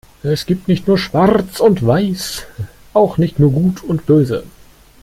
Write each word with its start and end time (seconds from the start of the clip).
Es 0.23 0.47
gibt 0.47 0.67
nicht 0.67 0.87
nur 0.87 0.97
Schwarz 0.97 1.59
und 1.59 1.85
Weiß, 1.85 2.47
auch 2.91 3.19
nicht 3.19 3.37
nur 3.37 3.51
Gut 3.51 3.83
und 3.83 4.07
Böse. 4.07 4.43